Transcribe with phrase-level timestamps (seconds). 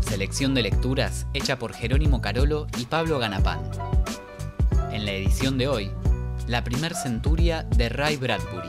[0.00, 3.58] Selección de lecturas hecha por Jerónimo Carolo y Pablo Ganapán.
[4.92, 5.90] En la edición de hoy,
[6.46, 8.68] La primer centuria de Ray Bradbury.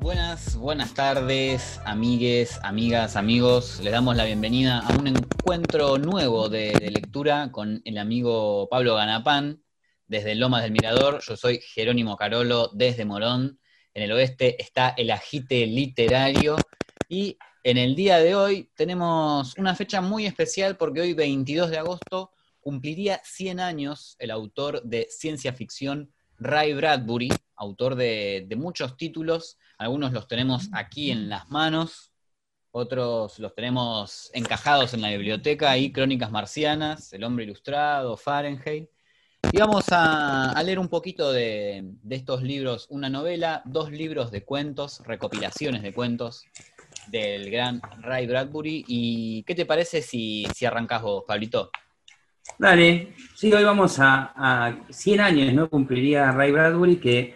[0.00, 3.80] Buenas, buenas tardes, amigues, amigas, amigos.
[3.82, 8.96] Les damos la bienvenida a un encuentro nuevo de, de lectura con el amigo Pablo
[8.96, 9.62] Ganapán
[10.08, 11.20] desde Lomas del Mirador.
[11.22, 13.59] Yo soy Jerónimo Carolo desde Morón.
[13.94, 16.56] En el oeste está el agite literario.
[17.08, 21.78] Y en el día de hoy tenemos una fecha muy especial porque hoy, 22 de
[21.78, 22.30] agosto,
[22.60, 29.58] cumpliría 100 años el autor de ciencia ficción Ray Bradbury, autor de, de muchos títulos.
[29.76, 32.12] Algunos los tenemos aquí en las manos,
[32.70, 38.88] otros los tenemos encajados en la biblioteca, ahí Crónicas Marcianas, El Hombre Ilustrado, Fahrenheit.
[39.52, 44.30] Y vamos a, a leer un poquito de, de, estos libros, una novela, dos libros
[44.30, 46.44] de cuentos, recopilaciones de cuentos
[47.08, 48.84] del gran Ray Bradbury.
[48.86, 51.70] ¿Y qué te parece si, si arrancás vos, Pablito?
[52.58, 55.68] Dale, sí, hoy vamos a, a 100 años, ¿no?
[55.68, 57.34] Cumpliría Ray Bradbury, que...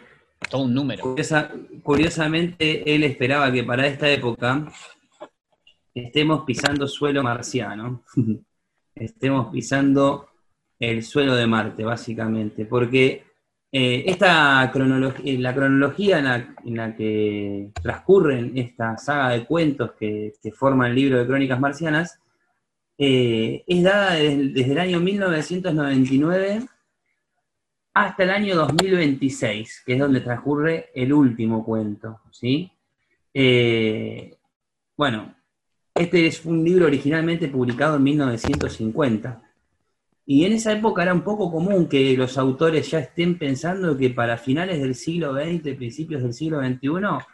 [0.48, 1.02] Todo un número.
[1.02, 1.50] Curiosa,
[1.82, 4.70] curiosamente, él esperaba que para esta época
[5.94, 8.04] estemos pisando suelo marciano,
[8.94, 10.28] estemos pisando
[10.78, 13.24] el suelo de Marte, básicamente, porque
[13.76, 16.18] eh, esta cronología, la cronología
[16.64, 22.20] en la, que transcurren esta saga de cuentos que, forma el libro de Crónicas Marcianas,
[22.96, 26.60] eh, es dada desde, el año 1999
[27.94, 32.70] hasta el año 2026, que es donde transcurre el último cuento, ¿sí?
[33.32, 34.36] Eh,
[34.96, 35.34] bueno,
[35.92, 39.42] este es un libro originalmente publicado en 1950.
[40.26, 44.10] Y en esa época era un poco común que los autores ya estén pensando que
[44.10, 47.24] para finales del siglo XX, principios del siglo XXI,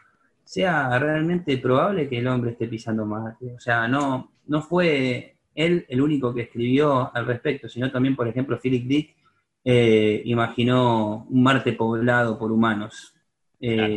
[0.43, 3.55] sea realmente probable que el hombre esté pisando Marte.
[3.55, 8.27] O sea, no, no fue él el único que escribió al respecto, sino también, por
[8.27, 9.17] ejemplo, Philip Dick
[9.65, 13.15] eh, imaginó un Marte poblado por humanos
[13.61, 13.95] eh, claro.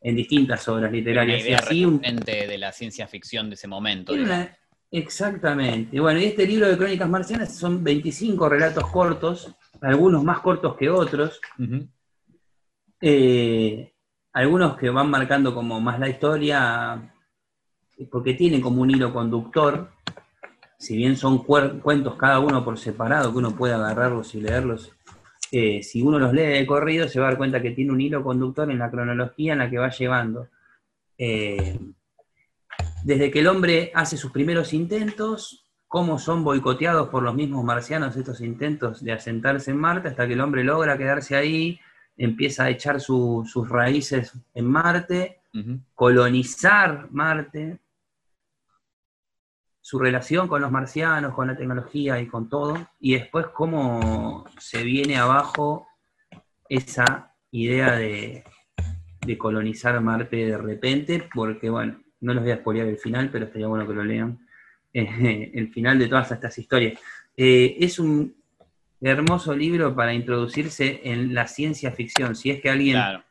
[0.00, 1.40] en distintas obras literarias.
[1.40, 4.14] Una idea y así, un, de la ciencia ficción de ese momento.
[4.14, 4.56] Una,
[4.92, 5.98] exactamente.
[5.98, 10.88] Bueno, y este libro de Crónicas Marcianas son 25 relatos cortos, algunos más cortos que
[10.88, 11.40] otros.
[11.58, 11.88] Uh -huh.
[13.00, 13.92] eh,
[14.32, 17.12] algunos que van marcando como más la historia,
[18.10, 19.90] porque tienen como un hilo conductor,
[20.78, 24.92] si bien son cuentos cada uno por separado, que uno puede agarrarlos y leerlos,
[25.50, 28.00] eh, si uno los lee de corrido se va a dar cuenta que tiene un
[28.00, 30.48] hilo conductor en la cronología en la que va llevando.
[31.18, 31.78] Eh,
[33.04, 38.16] desde que el hombre hace sus primeros intentos, cómo son boicoteados por los mismos marcianos
[38.16, 41.78] estos intentos de asentarse en Marte, hasta que el hombre logra quedarse ahí,
[42.16, 45.80] empieza a echar su, sus raíces en Marte, uh -huh.
[45.94, 47.78] colonizar Marte,
[49.80, 54.84] su relación con los marcianos, con la tecnología y con todo, y después cómo se
[54.84, 55.88] viene abajo
[56.68, 58.44] esa idea de,
[59.26, 63.44] de colonizar Marte de repente, porque bueno, no les voy a spoilear el final, pero
[63.44, 64.38] estaría bueno que lo lean,
[64.92, 66.98] eh, el final de todas estas historias.
[67.36, 68.34] Eh, es un
[69.00, 72.96] hermoso libro para introducirse en la ciencia ficción, si es que alguien...
[72.96, 73.24] Claro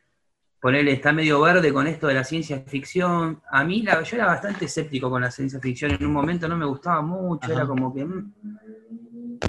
[0.61, 3.41] ponerle, está medio verde con esto de la ciencia ficción.
[3.51, 6.55] A mí la, yo era bastante escéptico con la ciencia ficción, en un momento no
[6.55, 7.53] me gustaba mucho, Ajá.
[7.53, 8.05] era como que...
[8.05, 8.33] Mm.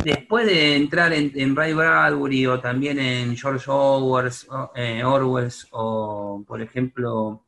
[0.03, 4.33] Después de entrar en, en, Ray Bradbury o también en George Orwell,
[4.75, 7.45] eh, Orwell o por ejemplo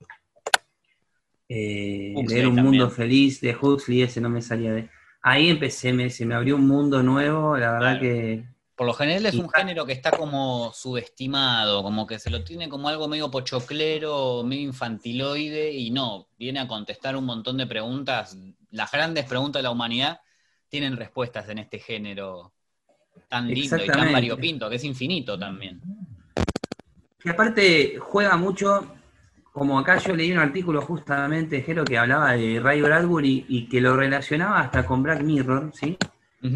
[1.49, 2.65] eh, leer Un también.
[2.65, 4.89] Mundo Feliz de Huxley, ese no me salía de...
[5.23, 8.01] Ahí empecé, me, se me abrió un mundo nuevo, la verdad claro.
[8.01, 8.45] que
[8.75, 12.69] por lo general es un género que está como subestimado, como que se lo tiene
[12.69, 18.37] como algo medio pochoclero, medio infantiloide, y no, viene a contestar un montón de preguntas.
[18.73, 20.21] Las grandes preguntas de la humanidad
[20.69, 22.53] tienen respuestas en este género
[23.29, 25.81] tan lindo y tan variopinto, que es infinito también.
[27.25, 28.93] Y aparte juega mucho,
[29.55, 33.81] como acá yo leí un artículo justamente, Jero, que hablaba de Ray Bradbury y que
[33.81, 35.97] lo relacionaba hasta con Black Mirror, ¿sí?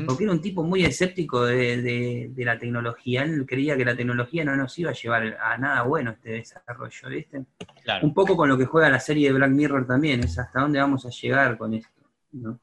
[0.05, 3.23] porque era un tipo muy escéptico de, de, de, la tecnología.
[3.23, 7.09] Él creía que la tecnología no nos iba a llevar a nada bueno este desarrollo,
[7.09, 7.45] ¿viste?
[7.85, 8.05] Claro.
[8.05, 10.81] Un poco con lo que juega la serie de Black Mirror también, es hasta dónde
[10.81, 12.03] vamos a llegar con esto.
[12.33, 12.59] ¿no?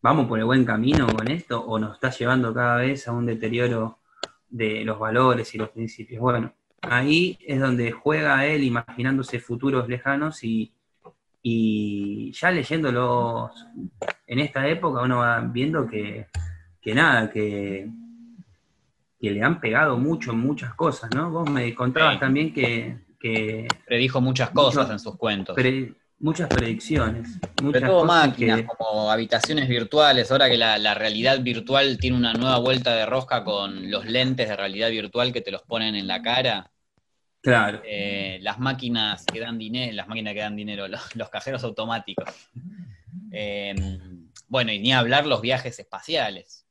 [0.00, 3.26] ¿Vamos por el buen camino con esto o nos está llevando cada vez a un
[3.26, 3.98] deterioro
[4.48, 6.22] de los valores y los principios?
[6.22, 6.50] Bueno,
[6.90, 10.72] ahí es donde juega él imaginándose futuros lejanos y,
[11.42, 13.50] y ya leyéndolos
[14.26, 16.26] en esta época uno va viendo que
[16.86, 17.88] que nada, que,
[19.20, 21.32] que le han pegado mucho en muchas cosas, ¿no?
[21.32, 22.20] Vos me contabas sí.
[22.20, 25.56] también que, que, Predijo muchas cosas mucho, en sus cuentos.
[25.56, 27.40] Pre, muchas predicciones.
[27.60, 32.58] Muchas Pero todo máquinas, como habitaciones virtuales, ahora que la, realidad virtual tiene una nueva
[32.58, 36.22] vuelta de rosca con los lentes de realidad virtual que te los ponen en la
[36.22, 36.70] cara.
[37.46, 37.80] Claro.
[37.84, 42.28] Eh, las máquinas que dan dinero, las máquinas que dan dinero, los, cajeros automáticos.
[43.30, 46.66] Em, bueno, y ni hablar los viajes espaciales.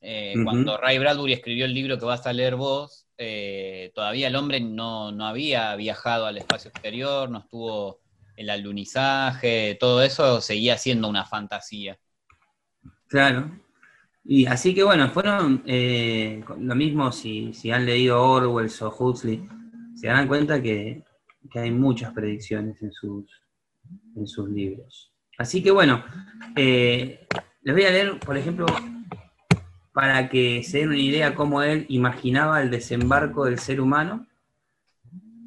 [0.00, 4.34] Eh, cuando Ray Bradbury escribió el libro que vas a leer vos, eh, todavía el
[4.34, 8.00] hombre no, no había viajado al espacio exterior, no estuvo
[8.36, 11.96] el alunizaje, todo eso seguía siendo una fantasía.
[13.06, 13.52] Claro.
[14.24, 19.48] Y así que bueno, fueron eh, lo mismo si, han leído Orwell o Huxley,
[19.98, 21.02] se dan cuenta que,
[21.54, 23.24] hay muchas predicciones en sus,
[24.14, 25.12] en sus libros.
[25.38, 26.04] Así que bueno,
[26.56, 27.26] eh,
[27.62, 28.66] les voy a leer, por ejemplo,
[29.92, 34.28] para que se den una idea cómo él imaginaba el desembarco del ser humano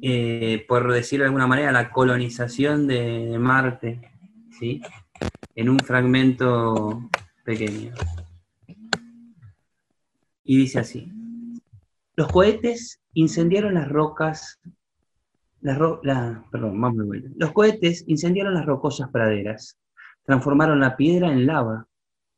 [0.04, 4.00] eh, por decirlo de alguna manera, la colonización de Marte,
[4.58, 4.82] ¿sí?
[5.54, 7.08] en un fragmento
[7.44, 7.94] pequeño.
[10.42, 11.08] Y dice así,
[12.14, 14.60] los cohetes incendiaron las rocas,
[15.62, 16.00] perdón,
[17.36, 19.78] Los cohetes incendiaron las rocosas praderas,
[20.24, 21.86] transformaron la piedra en lava,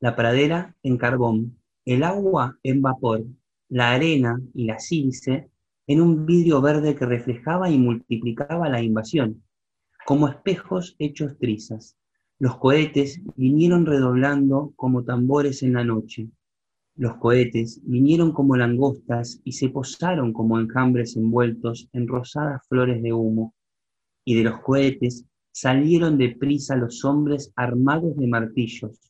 [0.00, 3.24] la pradera en carbón, el agua en vapor,
[3.68, 5.50] la arena y la sílice
[5.86, 9.42] en un vidrio verde que reflejaba y multiplicaba la invasión,
[10.06, 11.96] como espejos hechos trizas.
[12.38, 16.28] Los cohetes vinieron redoblando como tambores en la noche.
[16.96, 23.12] Los cohetes vinieron como langostas y se posaron como enjambres envueltos en rosadas flores de
[23.12, 23.52] humo.
[24.24, 29.00] Y de los cohetes salieron de prisa los hombres armados de martillos,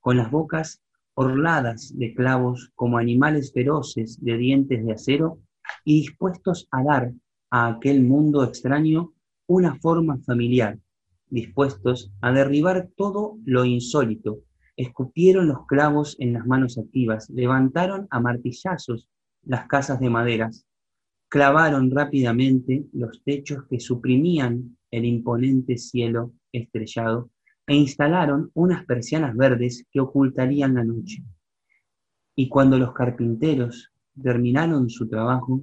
[0.00, 0.80] con las bocas
[1.12, 5.38] orladas de clavos como animales feroces de dientes de acero
[5.84, 7.12] y dispuestos a dar
[7.50, 9.12] a aquel mundo extraño
[9.46, 10.78] una forma familiar,
[11.28, 14.40] dispuestos a derribar todo lo insólito,
[14.76, 19.08] escupieron los clavos en las manos activas, levantaron a martillazos
[19.42, 20.66] las casas de maderas,
[21.28, 27.30] clavaron rápidamente los techos que suprimían el imponente cielo estrellado
[27.66, 31.24] e instalaron unas persianas verdes que ocultarían la noche.
[32.36, 33.92] Y cuando los carpinteros
[34.22, 35.62] terminaron su trabajo,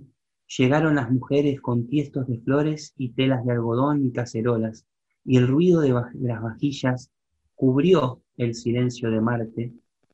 [0.57, 4.85] llegaron las mujeres con tiestos de flores y telas de algodón y cacerolas,
[5.23, 7.11] y el ruido de, las vajillas
[7.55, 9.71] cubrió el silencio de Marte,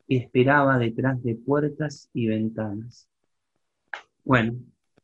[0.07, 3.07] que esperaba detrás de puertas y ventanas.
[4.24, 4.56] Bueno,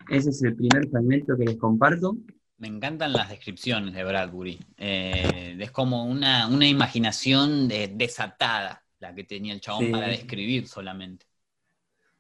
[0.10, 2.18] ese es el primer fragmento que les comparto.
[2.58, 4.60] Me encantan las descripciones de Bradbury.
[4.78, 11.26] Eh, es como una, imaginación desatada la que tenía el chabón para describir solamente.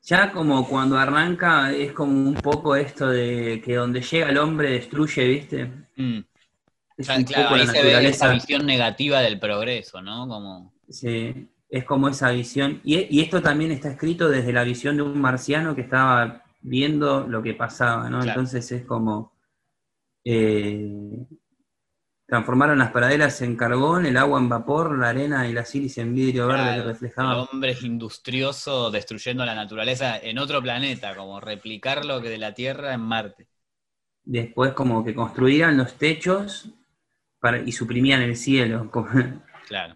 [0.03, 4.71] Ya como cuando arranca es como un poco esto de que donde llega el hombre
[4.71, 5.65] destruye, ¿viste?
[5.95, 6.19] Mm.
[6.97, 10.27] Es claro, ahí se ve esa visión negativa del progreso, ¿no?
[10.27, 10.72] Como...
[10.89, 12.81] Sí, es como esa visión.
[12.83, 17.41] Y, esto también está escrito desde la visión de un marciano que estaba viendo lo
[17.41, 18.23] que pasaba, ¿no?
[18.23, 19.33] Entonces es como...
[20.25, 21.25] Eh,
[22.33, 26.15] Transformaron las praderas en carbón, el agua en vapor, la arena y la sílice en
[26.15, 27.37] vidrio verde que reflejaban.
[27.37, 32.53] El hombre industrioso destruyendo la naturaleza en otro planeta, como replicar lo que de la
[32.53, 33.49] Tierra en Marte.
[34.23, 36.69] Después como que construían los techos
[37.39, 38.89] para, y suprimían el cielo.
[39.67, 39.95] Claro.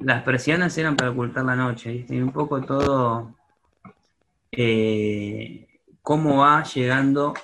[0.00, 3.34] las persianas eran para ocultar la noche, Y un poco todo
[4.50, 5.66] eh,
[6.02, 7.34] cómo va llegando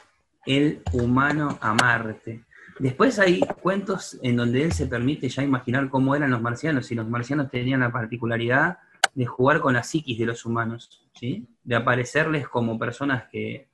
[0.46, 2.44] el humano a Marte.
[2.78, 6.94] Después hay cuentos en donde él se permite ya imaginar cómo eran los marcianos, y
[6.94, 8.78] los marcianos tenían la particularidad
[9.14, 11.46] de jugar con la psiquis de los humanos, ¿sí?
[11.62, 13.68] de aparecerles como personas que,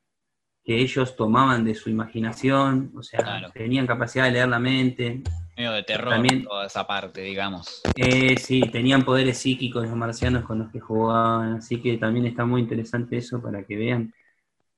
[0.69, 5.23] ellos tomaban de su imaginación, o sea, tenían capacidad de leer la mente.
[5.57, 7.81] Medio de terror También, toda esa parte, digamos.
[7.95, 12.45] Eh, sí, tenían poderes psíquicos los marcianos con los que jugaban, así que también está
[12.45, 14.13] muy interesante eso para que vean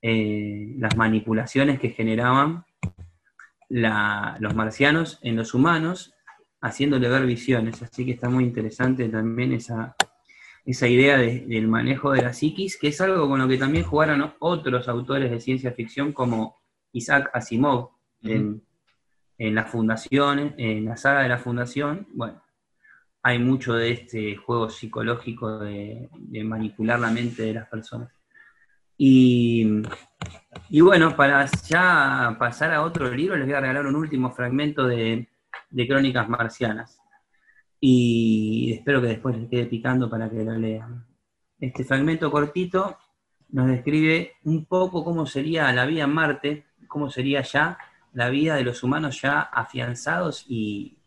[0.00, 2.64] eh, las manipulaciones que generaban
[3.68, 6.14] los marcianos en los humanos,
[6.60, 7.82] haciéndole ver visiones.
[7.82, 9.96] Así que está muy interesante también esa,
[10.64, 14.32] esa idea del manejo de la psiquis, que es algo con lo que también jugaron
[14.38, 16.56] otros autores de ciencia ficción como
[16.92, 17.90] Isaac Asimov
[18.22, 18.62] en,
[19.38, 22.08] la fundación, en la saga de la fundación.
[22.14, 22.42] Bueno,
[23.22, 26.08] hay mucho de este juego psicológico de
[26.44, 28.18] manipular la mente de las personas.
[29.00, 29.82] Y,
[30.82, 35.28] bueno, para ya pasar a otro libro, les voy a regalar un último fragmento de,
[35.86, 36.98] Crónicas Marcianas.
[37.80, 41.06] Y espero que después les quede picando para que lo lean.
[41.60, 42.98] Este fragmento cortito
[43.50, 47.78] nos describe un poco cómo sería la vida en Marte, cómo sería ya
[48.12, 50.98] la vida de los humanos ya afianzados y,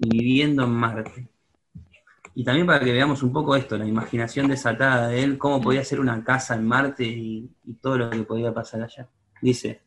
[0.00, 1.28] viviendo en Marte.
[2.34, 5.84] Y también para que veamos un poco esto, la imaginación desatada de él, cómo podía
[5.84, 7.50] ser una casa en Marte y,
[7.80, 9.08] todo lo que podía pasar allá.
[9.40, 9.82] Dice,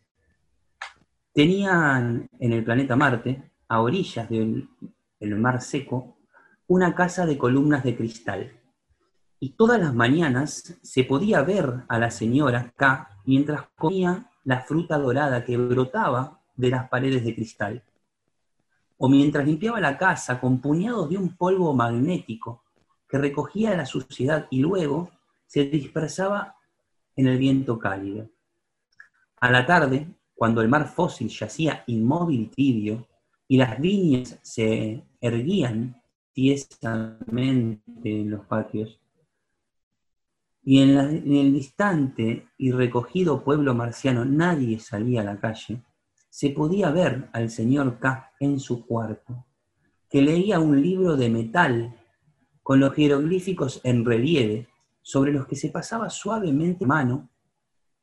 [1.33, 4.67] tenían en el planeta Marte, a orillas del
[5.23, 6.17] el mar seco,
[6.67, 8.59] una casa de columnas de cristal.
[9.39, 14.97] Y todas las mañanas se podía ver a la señora K mientras comía la fruta
[14.97, 17.83] dorada que brotaba de las paredes de cristal.
[18.97, 22.63] O mientras limpiaba la casa con puñados de un polvo magnético
[23.07, 25.09] que recogía la suciedad y luego
[25.45, 26.55] se dispersaba
[27.15, 28.29] en el viento cálido.
[29.39, 33.07] A la tarde, cuando el mar fósil yacía inmóvil y tibio,
[33.47, 38.99] y las viñas se erguían tiesamente en los patios,
[40.63, 45.83] y en, en, el distante y recogido pueblo marciano nadie salía a la calle,
[46.33, 49.45] se podía ver al señor K en su cuarto,
[50.09, 51.95] que leía un libro de metal
[52.63, 54.67] con los jeroglíficos en relieve,
[55.03, 57.29] sobre los que se pasaba suavemente mano,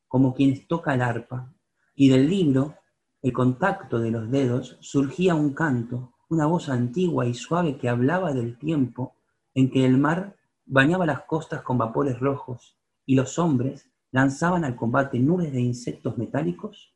[0.07, 1.53] como quienes toca el arpa,
[1.93, 2.77] y del libro,
[3.21, 8.31] el contacto de los dedos, surgía un canto, una voz antigua y suave que hablaba
[8.31, 9.13] del tiempo
[9.53, 14.77] en que el mar bañaba las costas con vapores rojos y los hombres lanzaban al
[14.77, 16.93] combate nubes de insectos metálicos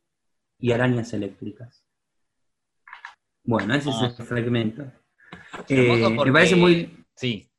[0.60, 1.84] y arañas eléctricas.
[3.44, 4.92] Bueno, ese es el fragmento.
[5.70, 7.06] Eh, me parece muy...
[7.16, 7.50] Sí.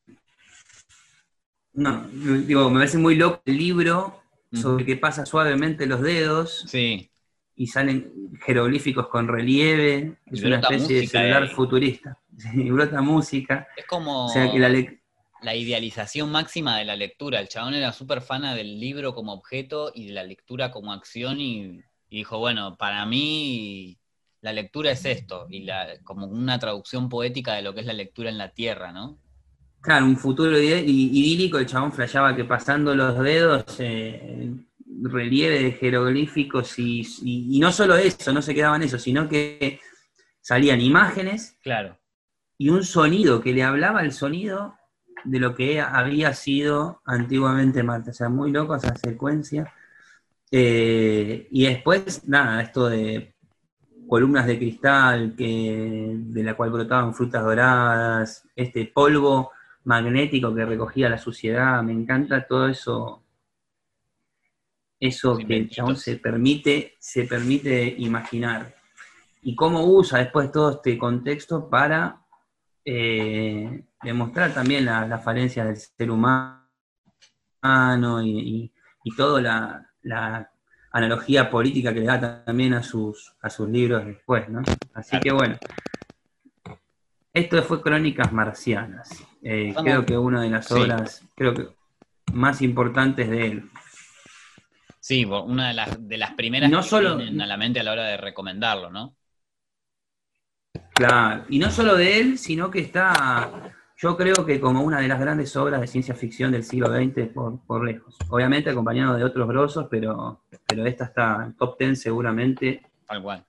[1.72, 4.22] No, digo, me parece muy loco el libro
[4.52, 6.64] sobre que pasa suavemente los dedos.
[6.66, 7.10] Sí.
[7.54, 8.12] Y salen
[8.44, 10.16] jeroglíficos con relieve.
[10.26, 12.18] Es una especie de celular futurista.
[12.54, 13.66] Y brota música.
[13.76, 15.00] Es como O sea que la le-
[15.42, 17.40] la idealización máxima de la lectura.
[17.40, 21.40] El chabón era súper fana del libro como objeto y de la lectura como acción
[21.40, 23.98] y, y dijo, bueno, para mí
[24.40, 27.92] la lectura es esto, y la, como una traducción poética de lo que es la
[27.92, 29.18] lectura en la tierra, ¿no?
[29.80, 34.52] Claro, un futuro idílico, el chabón flasheaba que pasando los dedos, eh,
[35.02, 39.78] relieve de jeroglíficos y, y- y no solo eso, no se quedaban eso, sino que
[40.40, 41.96] salían imágenes Claro.
[42.58, 44.74] y un sonido que le hablaba el sonido
[45.24, 48.10] de lo que había sido antiguamente Marte.
[48.10, 49.72] O sea, muy loco esa secuencia.
[50.50, 53.34] Eh, y después, nada, esto de
[54.08, 59.50] columnas de cristal que, de la cual brotaban frutas doradas, este polvo
[59.84, 63.22] magnético que recogía la suciedad, me encanta todo eso,
[65.00, 68.74] eso que el chabón se permite, se permite imaginar.
[69.42, 72.20] Y cómo usa después todo este contexto para
[72.84, 76.62] eh, demostrar también la- las falencias del ser humano
[78.22, 78.72] y, y,
[79.04, 80.50] y toda la, la
[80.92, 84.62] analogía política que le da también a sus, a sus libros después, ¿no?
[84.94, 85.56] Así que bueno.
[87.32, 89.22] Esto fue Crónicas Marcianas.
[89.42, 90.74] Eh, creo que una de las Sí.
[90.74, 91.68] obras, creo que
[92.32, 93.70] más importantes de él.
[95.00, 97.82] Sí, una de las, de las primeras No que solo- vienen a la mente a
[97.82, 99.14] la hora de recomendarlo, ¿no?
[100.94, 105.08] Claro, y no solo de él, sino que está, yo creo que como una de
[105.08, 108.16] las grandes obras de ciencia ficción del siglo XX por, por lejos.
[108.28, 113.44] Obviamente acompañado de otros grosos, pero, pero esta está en top 10 seguramente Tal cual.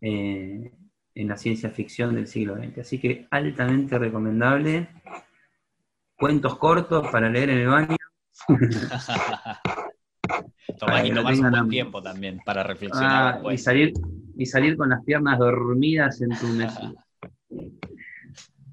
[0.00, 0.72] eh,
[1.14, 2.78] en la ciencia ficción del siglo XX.
[2.78, 4.88] Así que altamente recomendable.
[6.16, 7.96] Cuentos cortos para leer en el baño.
[10.78, 13.92] Tomar Para y tomarse un buen tiempo también para reflexionar Ah, y, salir,
[14.36, 16.92] y salir con las piernas dormidas en tu mesa.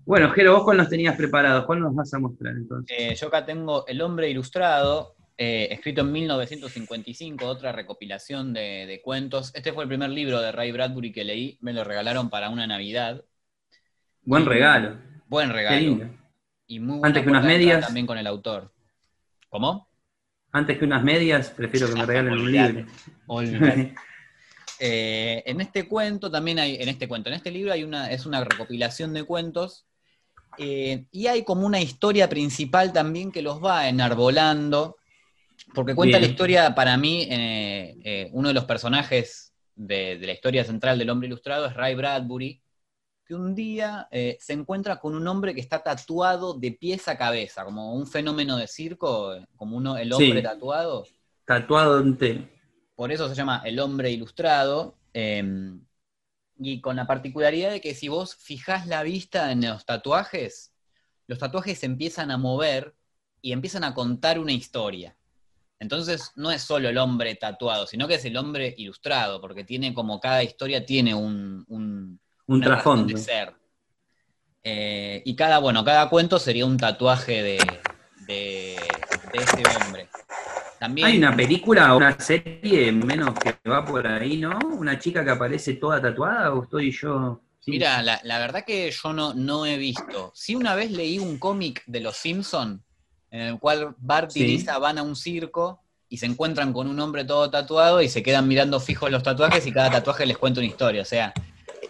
[0.06, 1.66] Bueno, Jero, ¿vos cuál nos tenías preparados?
[1.66, 2.96] ¿Cuál nos vas a mostrar entonces?
[2.98, 9.02] Eh, yo acá tengo El hombre ilustrado, eh, escrito en 1955, otra recopilación de, de
[9.02, 9.52] cuentos.
[9.56, 12.68] Este fue el primer libro de Ray Bradbury que leí, me lo regalaron para una
[12.68, 13.24] Navidad.
[14.22, 14.98] Buen regalo.
[15.28, 15.80] Buen Qué regalo.
[15.80, 16.10] lindo.
[16.68, 17.86] Y muy Antes que unas medias.
[17.86, 18.72] También con el autor.
[19.50, 19.90] ¿Cómo?
[20.52, 22.86] Antes que unas medias, prefiero que me regalen un libro.
[23.28, 23.96] Olvidate.
[24.78, 28.26] Eh, en este cuento también hay, en este cuento, en este libro hay una, es
[28.26, 29.86] una recopilación de cuentos
[30.58, 34.98] eh, y hay como una historia principal también que los va enarbolando,
[35.74, 36.28] porque cuenta Bien.
[36.30, 40.98] la historia, para mí, eh, eh, uno de los personajes de, de la historia central
[40.98, 42.62] del hombre ilustrado es Ray Bradbury,
[43.26, 47.66] que un día se encuentra con un hombre que está tatuado de pies a cabeza,
[47.66, 50.44] como un fenómeno de circo, como uno, el hombre Sí.
[50.44, 51.04] tatuado
[51.44, 52.48] Tatuado entero.
[52.96, 54.96] por eso se llama El hombre ilustrado,
[56.58, 60.74] y con la particularidad de que si vos fijás la vista en los tatuajes,
[61.28, 62.96] los tatuajes se empiezan a mover
[63.42, 65.16] y empiezan a contar una historia.
[65.80, 69.94] Entonces no es solo el hombre tatuado, sino que es el hombre ilustrado, porque tiene
[69.94, 72.20] como cada historia tiene un, un-
[72.62, 73.14] trasfondo.
[73.14, 73.54] de ser.
[74.64, 77.58] Eh, y cada, bueno, cada cuento sería un tatuaje de,
[78.26, 78.76] de,
[79.34, 80.10] de ese hombre.
[80.86, 84.60] También, Hay una película o una serie menos que va por ahí, ¿no?
[84.78, 87.42] Una chica que aparece toda tatuada o estoy yo.
[87.60, 87.72] Sí.
[87.72, 90.32] Mira, la, la verdad que yo no, no he visto.
[90.36, 92.84] Sí, una vez leí un cómic de los Simpson
[93.32, 94.46] en el cual Bart y.
[94.46, 98.22] Lisa van a un circo y se encuentran con un hombre todo tatuado y se
[98.22, 101.02] quedan mirando fijos los tatuajes y cada tatuaje les cuenta una historia.
[101.02, 101.34] O sea,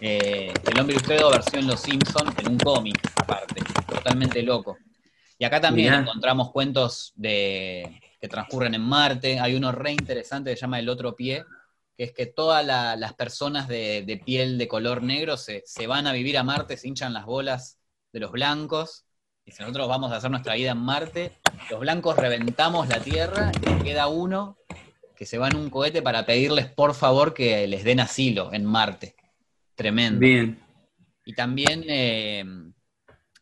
[0.00, 4.78] eh, el hombre ilustrado versión Los Simpson en un cómic aparte, totalmente loco.
[5.38, 6.00] Y acá también Mirá.
[6.00, 9.38] encontramos cuentos de, que transcurren en Marte.
[9.40, 11.44] Hay uno re interesante que se llama El Otro Pie,
[11.96, 15.86] que es que todas la- las personas de, de piel de color negro se, se
[15.86, 17.78] van a vivir a Marte, se hinchan las bolas
[18.12, 19.04] de los blancos.
[19.44, 21.32] Y si nosotros vamos a hacer nuestra vida en Marte,
[21.70, 24.58] los blancos reventamos la Tierra y queda uno
[25.14, 28.64] que se va en un cohete para pedirles por favor que les den asilo en
[28.64, 29.14] Marte.
[29.74, 30.20] Tremendo.
[30.20, 30.60] Bien.
[31.24, 32.44] Y también eh,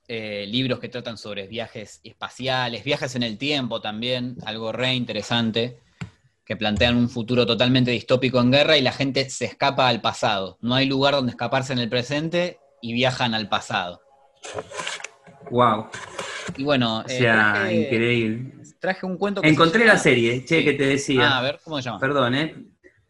[0.09, 5.79] eh, libros que tratan sobre viajes espaciales, viajes en el tiempo también, algo re interesante,
[6.45, 10.59] que plantean un futuro totalmente distópico en guerra y la gente se escapa al pasado.
[10.61, 14.03] No hay lugar donde escaparse en el presente y viajan al pasado.
[15.51, 15.87] Wow.
[16.57, 18.53] Y bueno, O eh, sea, traje, increíble.
[18.79, 20.65] traje un cuento que se Encontré llama- la serie, che, Sí.
[20.65, 21.31] que te decía.
[21.31, 21.99] Ah, a ver, ¿cómo se llama?
[21.99, 22.55] Perdón, ¿eh?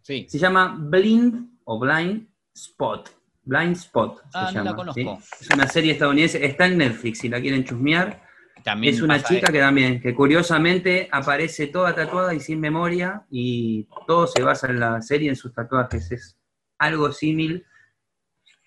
[0.01, 0.27] Sí.
[0.29, 3.11] Se llama Blind o Blind Spot.
[3.45, 4.71] Blind Spot se Ah, no llama.
[4.71, 5.19] la conozco.
[5.23, 5.37] ¿sí?
[5.45, 8.23] Es una serie estadounidense, está en Netflix si la quieren chusmear.
[8.63, 13.87] También es una chica que también, que curiosamente aparece toda tatuada y sin memoria y
[14.07, 16.11] todo se basa en la serie, en sus tatuajes.
[16.13, 16.39] Es
[16.79, 17.67] algo símil,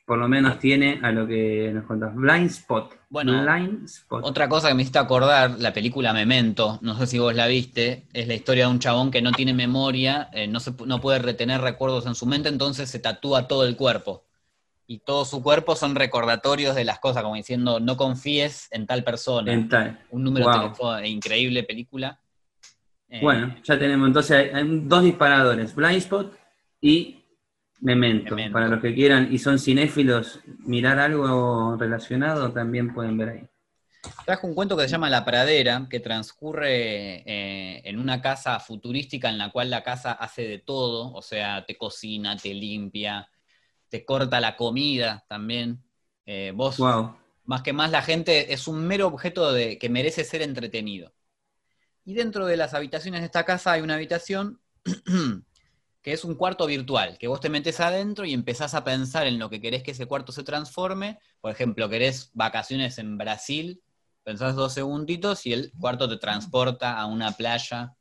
[0.05, 2.13] por lo menos tiene a lo que nos contás.
[2.15, 2.95] Blind Spot.
[3.09, 4.23] Bueno, Blind Spot.
[4.23, 8.05] Otra cosa que me hiciste acordar, la película Memento, no sé si vos la viste,
[8.13, 11.17] es la historia de un chabón que no tiene memoria, eh, no, se no puede
[11.19, 14.26] retener recuerdos en su mente, entonces se tatúa todo el cuerpo.
[14.89, 19.03] Y todo su cuerpo son recordatorios de las cosas, como diciendo, no confíes en tal
[19.03, 19.51] persona.
[19.51, 19.99] En tal.
[20.11, 20.53] un número Wow.
[20.53, 22.19] de teléfono, increíble película.
[23.09, 26.33] Eh, Bueno, ya tenemos entonces hay- dos disparadores, Blind Spot
[26.81, 27.13] y
[27.79, 28.33] Memento.
[28.35, 28.53] Memento.
[28.53, 33.47] Para los que quieran y son cinéfilos, mirar algo relacionado también pueden ver ahí.
[34.25, 39.29] Trajo un cuento que se llama La Pradera, que transcurre eh, en una casa futurística
[39.29, 43.29] en la cual la casa hace de todo, o sea, te cocina, te limpia,
[43.89, 45.83] te corta la comida también.
[46.25, 47.15] Eh, vos, Wow.
[47.45, 51.13] más que más, la gente es un mero objeto de, que merece ser entretenido.
[52.05, 54.61] Y dentro de las habitaciones de esta casa hay una habitación
[56.01, 59.39] que es un cuarto virtual, que vos te metes adentro y empezás a pensar en
[59.39, 61.19] lo que querés que ese cuarto se transforme.
[61.41, 63.81] Por ejemplo, querés vacaciones en Brasil,
[64.23, 67.93] pensás dos segunditos y el cuarto te transporta a una playa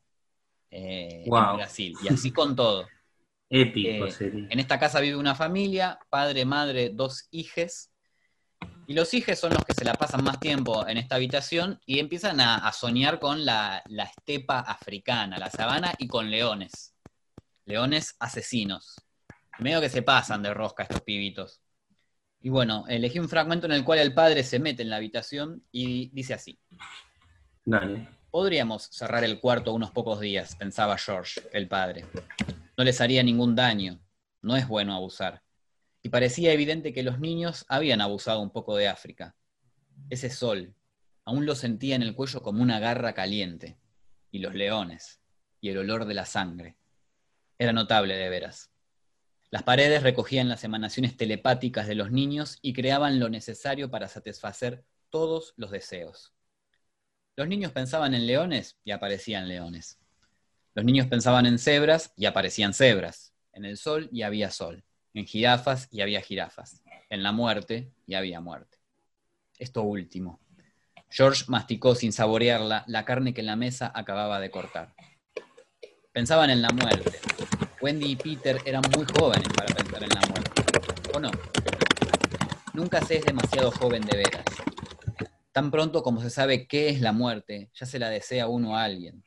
[0.70, 1.50] eh, Wow.
[1.50, 1.96] en Brasil.
[2.02, 2.86] Y así con todo.
[3.48, 4.46] Épico Eh, sería.
[4.50, 7.92] En esta casa vive una familia, padre, madre, dos hijes.
[8.86, 11.98] Y los hijes son los que se la pasan más tiempo en esta habitación y
[11.98, 16.94] empiezan a, a soñar con la, la estepa africana, la sabana y con leones.
[17.64, 18.96] Leones asesinos.
[19.58, 21.60] Medio que se pasan de rosca estos pibitos.
[22.40, 25.64] Y bueno, elegí un fragmento en el cual el padre se mete en la habitación
[25.72, 26.60] y dice así.
[27.64, 28.08] Dale.
[28.30, 32.04] Podríamos cerrar el cuarto unos pocos días, pensaba George, el padre.
[32.76, 34.00] No les haría ningún daño.
[34.42, 35.42] No es bueno abusar.
[36.02, 39.34] Y parecía evidente que los niños habían abusado un poco de África.
[40.10, 40.74] Ese sol,
[41.24, 43.78] aún lo sentía en el cuello como una garra caliente.
[44.30, 45.20] Y los leones,
[45.60, 46.76] y el olor de la sangre.
[47.58, 48.70] Era notable de veras.
[49.50, 54.84] Las paredes recogían las emanaciones telepáticas de los niños y creaban lo necesario para satisfacer
[55.08, 56.34] todos los deseos.
[57.36, 59.98] Los niños pensaban en leones y aparecían leones.
[60.76, 63.32] Los niños pensaban en cebras y aparecían cebras.
[63.54, 64.84] En el sol y había sol.
[65.14, 66.82] En jirafas y había jirafas.
[67.08, 68.76] En la muerte y había muerte.
[69.58, 70.38] Esto último.
[71.08, 74.94] George masticó sin saborearla la carne que la mesa acababa de cortar.
[76.12, 77.20] Pensaban en la muerte.
[77.80, 80.62] Wendy y Peter eran muy jóvenes para pensar en la muerte.
[81.14, 81.30] ¿O no?
[82.74, 84.44] Nunca se es demasiado joven de veras.
[85.52, 88.84] Tan pronto como se sabe qué es la muerte, ya se la desea uno a
[88.84, 89.24] alguien.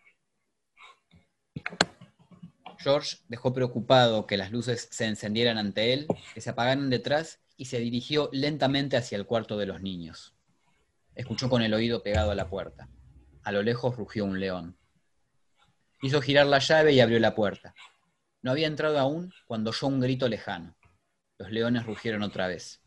[2.79, 7.65] George dejó preocupado que las luces se encendieran ante él, que se apagaran detrás y
[7.65, 10.33] se dirigió lentamente hacia el cuarto de los niños.
[11.13, 12.87] Escuchó con el oído pegado a la puerta.
[13.43, 14.77] A lo lejos rugió un león.
[16.01, 17.75] Hizo girar la llave y abrió la puerta.
[18.41, 20.77] No había entrado aún cuando oyó un grito lejano.
[21.37, 22.81] Los leones rugieron otra vez.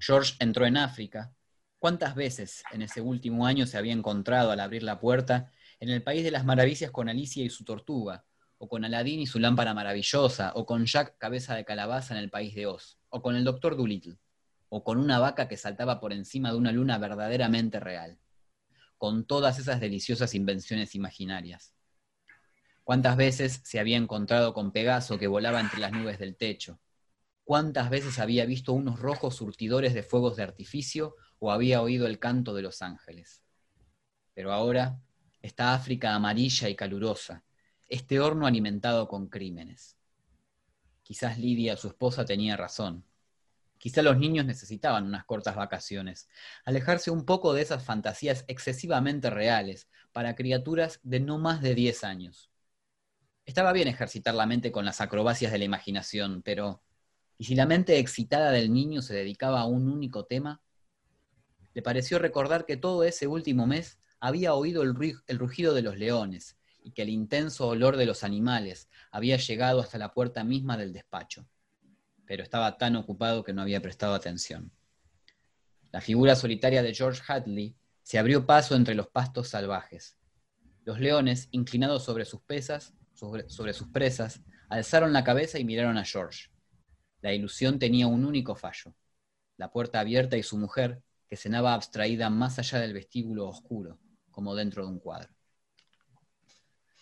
[0.00, 1.32] George entró en África.
[1.78, 6.02] ¿Cuántas veces en ese último año se había encontrado al abrir la puerta en el
[6.02, 8.24] país de las maravillas con Alicia y su tortuga,
[8.58, 12.30] o con Aladín y su lámpara maravillosa, o con Jack cabeza de calabaza en el
[12.30, 14.18] país de Oz, o con el doctor Dolittle?
[14.68, 18.18] o con una vaca que saltaba por encima de una luna verdaderamente real,
[18.96, 21.74] con todas esas deliciosas invenciones imaginarias.
[22.84, 26.80] ¿Cuántas veces se había encontrado con Pegaso que volaba entre las nubes del techo?
[27.44, 32.18] ¿Cuántas veces había visto unos rojos surtidores de fuegos de artificio o había oído el
[32.18, 33.42] canto de los ángeles?
[34.34, 35.00] Pero ahora,
[35.40, 37.44] esta África amarilla y calurosa,
[37.88, 39.96] este horno alimentado con crímenes.
[41.02, 43.04] Quizás Lidia, su esposa, tenía razón.
[43.78, 46.28] Quizá los niños necesitaban unas cortas vacaciones,
[46.64, 52.04] alejarse un poco de esas fantasías excesivamente reales para criaturas de no más de 10
[52.04, 52.50] años.
[53.46, 56.82] Estaba bien ejercitar la mente con las acrobacias de la imaginación, pero
[57.38, 60.60] ¿y si la mente excitada del niño se dedicaba a un único tema?
[61.72, 64.94] Le pareció recordar que todo ese último mes había oído el,
[65.38, 69.98] rugido de los leones y que el intenso olor de los animales había llegado hasta
[69.98, 71.46] la puerta misma del despacho
[72.28, 74.70] pero estaba tan ocupado que no había prestado atención.
[75.90, 80.18] La figura solitaria de George Hadley se abrió paso entre los pastos salvajes.
[80.84, 85.96] Los leones, inclinados sobre sus pesas, sobre, sobre sus presas, alzaron la cabeza y miraron
[85.96, 86.50] a George.
[87.22, 88.94] La ilusión tenía un único fallo.
[89.56, 93.98] La puerta abierta y su mujer, que cenaba abstraída más allá del vestíbulo oscuro,
[94.30, 95.37] como dentro de un cuadro.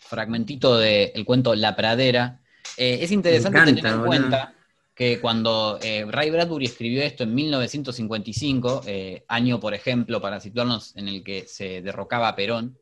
[0.09, 2.41] Fragmentito del cuento La Pradera.
[2.77, 4.55] Eh, es interesante tener en cuenta
[4.97, 10.97] que cuando eh, Ray Bradbury escribió esto en 1955, eh, año, por ejemplo, para situarnos
[10.97, 12.79] en el que se derrocaba Perón,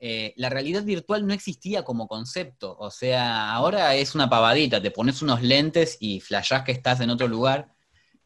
[0.00, 2.76] eh, la realidad virtual no existía como concepto.
[2.78, 7.10] O sea, ahora es una pavadita, te pones unos lentes y flashás que estás en
[7.10, 7.68] otro lugar.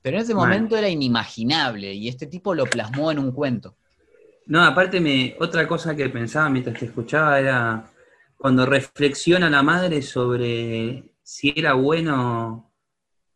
[0.01, 3.77] Pero en ese momento era inimaginable y este tipo lo plasmó en un cuento.
[4.46, 7.90] No, aparte, me, otra cosa que pensaba mientras te escuchaba era
[8.38, 12.72] cuando reflexiona la madre sobre si era bueno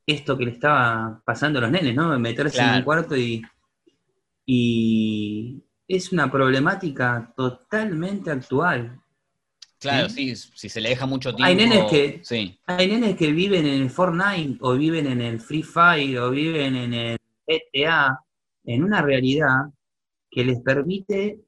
[0.06, 2.18] esto que le estaba pasando a los nenes, ¿no?
[2.18, 3.42] Meterse en un cuarto y,
[4.46, 9.00] y es una problemática totalmente actual.
[9.78, 11.44] Claro, sí, si se le deja mucho tiempo.
[11.44, 12.22] Hay nenes, que,
[12.66, 16.76] hay nenes que viven en el Fortnite, o viven en el Free Fire, o viven
[16.76, 18.20] en el GTA,
[18.64, 19.72] en una realidad
[20.30, 21.40] que les permite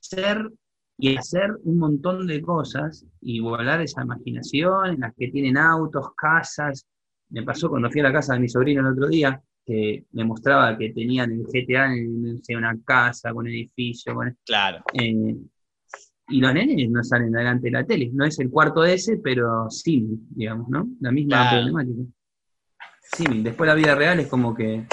[0.00, 0.50] ser
[0.98, 6.08] y hacer un montón de cosas y volar esa imaginación, en las que tienen autos,
[6.16, 6.86] casas,
[7.30, 10.24] me pasó cuando fui a la casa de mi sobrino el otro día, que me
[10.24, 14.36] mostraba que tenían el GTA en una casa, con edificio, con...
[14.44, 14.82] Claro.
[14.92, 15.36] Eh,
[16.30, 18.10] y los nenes no salen adelante de la tele.
[18.12, 20.88] No es el cuarto de ese, pero sí, digamos, ¿no?
[21.00, 22.02] La misma problemática.
[23.02, 24.84] Sí, después la vida real es como que...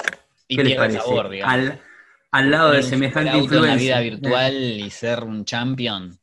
[0.48, 1.00] ¿Qué les parece?
[1.42, 1.80] al,
[2.30, 3.96] al, lado de semejante influencia.
[3.96, 6.18] la vida virtual y ser un champion.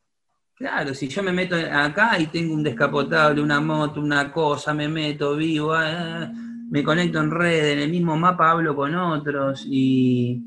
[0.56, 4.88] Claro, si yo me meto acá y tengo un descapotable, una moto, una cosa, me
[4.88, 6.32] meto vivo, ah,
[6.70, 10.42] me conecto en red, en el mismo mapa hablo con otros y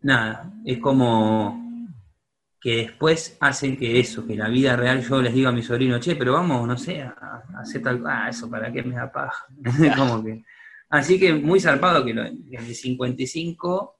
[0.00, 1.62] nada, es como
[2.60, 5.98] que después hacen que eso, que la vida real yo les digo a mi sobrino,
[5.98, 9.46] che, pero vamos, no sé, a, hacer tal ah, eso para qué me da paja.
[9.96, 10.44] como que,
[10.92, 13.98] así que muy zarpado que lo, en el 55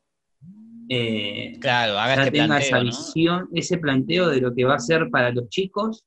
[0.89, 5.11] eh, claro, haga este tenga esa visión, ese planteo de lo que va a ser
[5.11, 6.05] para los chicos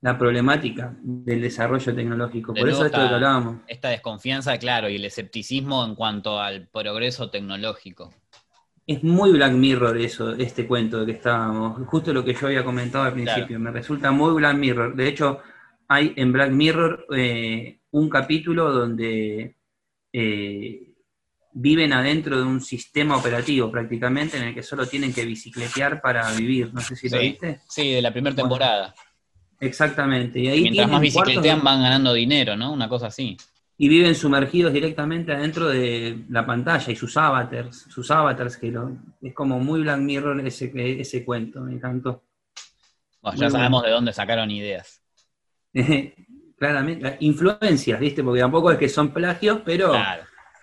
[0.00, 2.54] la problemática del desarrollo tecnológico.
[2.54, 3.60] Por eso esto que hablábamos.
[3.66, 8.14] Esta desconfianza, claro, y el escepticismo en cuanto al progreso tecnológico.
[8.86, 11.86] Es muy Black Mirror eso, este cuento de que estábamos.
[11.88, 13.58] Justo lo que yo había comentado al principio.
[13.58, 14.94] Me resulta muy Black Mirror.
[14.94, 15.40] De hecho,
[15.88, 19.56] hay en Black Mirror eh, un capítulo donde
[20.12, 20.88] eh,
[21.52, 26.30] viven adentro de un sistema operativo prácticamente en el que solo tienen que bicicletear para
[26.32, 26.72] vivir.
[26.72, 27.60] No sé si lo viste.
[27.68, 28.94] Sí, de la primera temporada.
[29.60, 30.38] exactamente.
[30.38, 32.72] Y ahí Mientras más bicicletean van ganando dinero, ¿no?
[32.72, 33.36] Una cosa así.
[33.80, 38.74] Y viven sumergidos directamente adentro de la pantalla y sus avatars, sus avatars que
[39.22, 42.24] es como muy Black Mirror ese, ese cuento, me encantó.
[43.36, 45.00] ya sabemos de dónde sacaron ideas.
[46.58, 48.22] Claramente, influencias, ¿viste?
[48.22, 49.92] Porque tampoco es que son plagios, pero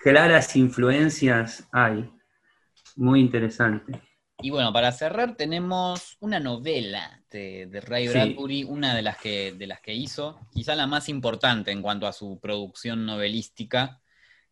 [0.03, 2.09] claras influencias hay.
[2.97, 4.01] Muy interesante.
[4.39, 9.67] Y bueno, para cerrar tenemos una novela de, Ray Bradbury, una de las, que, de
[9.67, 14.01] las que hizo, quizá la más importante en cuanto a su producción novelística,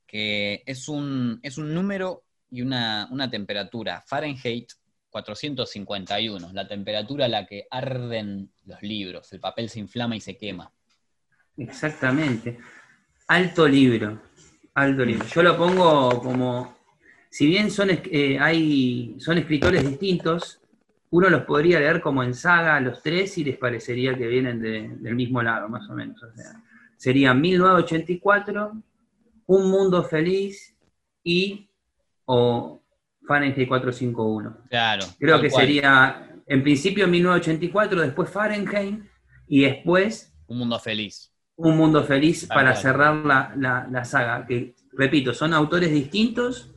[0.08, 4.71] que es un, es un número y una, una temperatura, Fahrenheit
[5.10, 10.38] 451, la temperatura a la que arden los libros, el papel se inflama y se
[10.38, 10.71] quema.
[11.57, 12.57] Exactamente.
[13.27, 14.21] Alto libro.
[14.75, 15.25] Alto libro.
[15.25, 16.75] Yo lo pongo como,
[17.29, 20.59] si bien son, eh, hay, son escritores distintos,
[21.11, 25.15] uno los podría leer como en saga los tres y les parecería que vienen del
[25.15, 26.21] mismo lado, más o menos.
[26.23, 26.61] O sea,
[26.97, 28.71] serían 1984,
[29.45, 30.75] Un Mundo Feliz
[31.23, 31.69] y
[32.25, 32.81] o
[33.27, 34.57] Fahrenheit 451.
[34.69, 35.05] Claro.
[35.19, 39.03] Creo que sería, en principio 1984, después Fahrenheit
[39.47, 40.33] y después...
[40.47, 41.32] Un Mundo Feliz.
[41.55, 43.15] Un Mundo Feliz para cerrar
[43.55, 44.45] la, saga.
[44.45, 46.71] Que, repito, son autores distintos,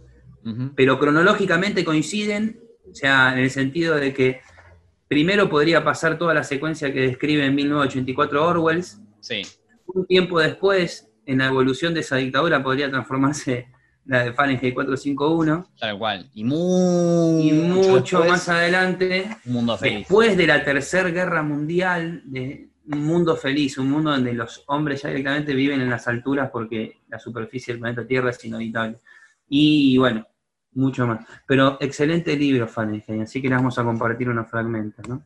[0.74, 2.60] pero cronológicamente coinciden,
[2.90, 4.40] o sea, en el sentido de que
[5.08, 8.84] primero podría pasar toda la secuencia que describe en 1984 Orwell.
[9.20, 9.42] Sí.
[9.86, 13.68] Un tiempo después, en la evolución de esa dictadura, podría transformarse
[14.04, 15.70] la de Fahrenheit 451.
[15.78, 16.30] Tal cual.
[16.34, 19.98] Y, mucho, más adelante, un mundo feliz.
[20.00, 25.03] después de la Tercera Guerra Mundial, de un mundo feliz, un mundo donde los hombres
[25.03, 29.01] ya directamente viven en las alturas porque la superficie del planeta Tierra es inhabitable.
[29.49, 30.27] Y bueno,
[30.72, 31.27] mucho más.
[31.46, 35.25] Pero excelente libro, Fahrenheit, así que les vamos a compartir unos fragmentos, ¿no?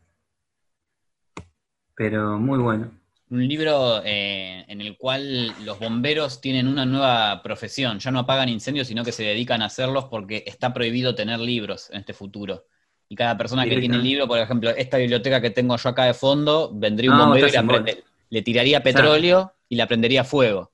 [1.95, 2.91] Pero muy bueno.
[3.29, 7.99] Un libro eh, en el cual los bomberos tienen una nueva profesión.
[7.99, 11.91] Ya no apagan incendios, sino que se dedican a hacerlos porque está prohibido tener libros
[11.91, 12.65] en este futuro.
[13.13, 16.15] Y cada persona que tiene libro, por ejemplo, esta biblioteca que tengo yo acá de
[16.15, 20.71] fondo, vendría un bombero y le tiraría petróleo y le prendería fuego.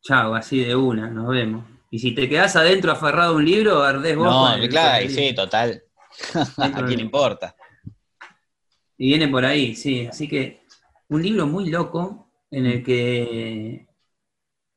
[0.00, 1.66] Chao, así de una, nos vemos.
[1.90, 4.28] Y si te quedas adentro aferrado a un libro, ardés vos.
[4.28, 5.82] No, claro, sí, total.
[6.56, 7.54] ¿A quién importa?
[8.96, 10.06] Y viene por ahí, sí.
[10.06, 10.62] Así que
[11.08, 13.86] un libro muy loco en el que.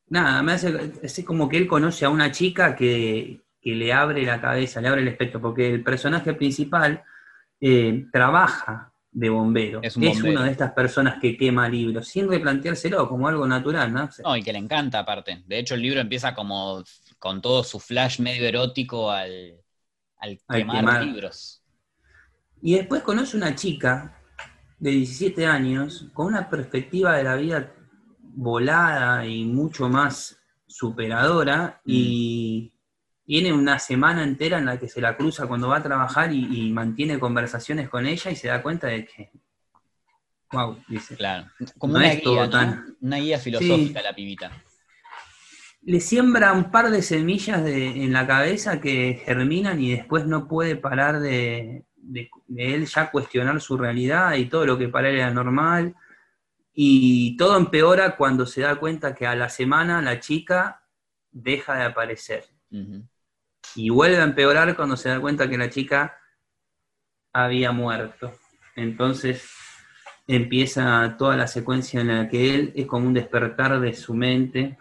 [0.07, 0.91] Nada, me hace.
[1.01, 5.01] Es como que él conoce a una chica que, le abre la cabeza, le abre
[5.01, 7.03] el espectro, porque el personaje principal
[7.59, 9.79] eh, trabaja de bombero.
[9.83, 14.09] Es, una de estas personas que quema libros, sin replanteárselo como algo natural, ¿no?
[14.23, 15.43] No, y que le encanta aparte.
[15.45, 16.83] De hecho, el libro empieza como
[17.19, 19.59] con todo su flash medio erótico al,
[20.49, 21.63] quemar, libros.
[22.61, 24.19] Y después conoce una chica
[24.79, 27.71] de 17 años con una perspectiva de la vida
[28.19, 32.72] volada y mucho más superadora y mm.
[33.25, 36.71] Tiene una semana entera en la que se la cruza cuando va a trabajar y,
[36.71, 39.31] mantiene conversaciones con ella y se da cuenta de que
[40.51, 41.15] wow, dice.
[41.15, 42.49] Claro, como una, guía,
[43.01, 44.51] una guía filosófica la pibita
[45.85, 50.75] le siembra un par de semillas en la cabeza que germinan y después no puede
[50.75, 51.85] parar de,
[52.55, 55.95] él ya cuestionar su realidad y todo lo que para él era normal.
[56.73, 60.83] Y todo empeora cuando se da cuenta que a la semana la chica
[61.31, 62.45] deja de aparecer.
[63.75, 66.17] Y vuelve a empeorar cuando se da cuenta que la chica
[67.31, 68.33] había muerto.
[68.75, 69.49] Entonces
[70.27, 74.77] empieza toda la secuencia en la que él es como un despertar de su mente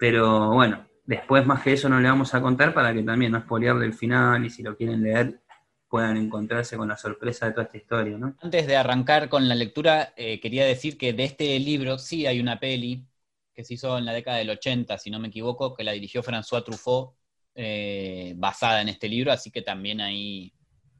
[0.00, 3.38] pero bueno, después más que eso no le vamos a contar para que también no
[3.38, 5.42] espolearle el final y si lo quieren leer
[5.90, 8.34] puedan encontrarse con la sorpresa de toda esta historia, ¿no?
[8.40, 12.40] Antes de arrancar con la lectura, eh, quería decir que de este libro sí hay
[12.40, 13.06] una peli
[13.52, 16.22] que se hizo en la década del 80, si no me equivoco, que la dirigió
[16.22, 17.12] François Truffaut,
[17.54, 20.52] eh, basada en este libro, así que también ahí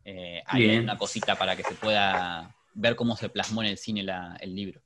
[0.05, 4.07] eh, hay una cosita para que se pueda ver cómo se plasmó en el cine
[4.41, 4.81] el libro.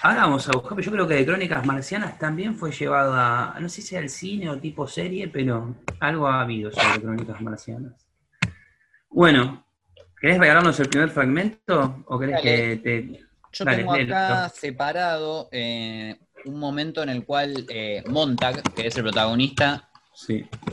[0.00, 3.68] Ahora vamos a buscar, yo creo que de Crónicas Marcianas también fue llevado a, no
[3.68, 8.08] sé si al cine o tipo serie, pero algo ha habido sobre Crónicas Marcianas.
[9.10, 9.64] Bueno,
[10.20, 13.26] ¿querés regalarnos el primer fragmento o querés que te...
[13.52, 19.02] Yo tengo acá separado eh, un momento en el cual eh, Montag, que es el
[19.02, 19.90] protagonista,